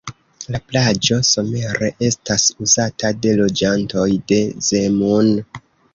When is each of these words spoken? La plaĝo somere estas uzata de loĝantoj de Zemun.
La 0.53 0.59
plaĝo 0.69 1.17
somere 1.31 1.89
estas 2.09 2.45
uzata 2.67 3.11
de 3.27 3.35
loĝantoj 3.43 4.09
de 4.33 4.41
Zemun. 4.71 5.35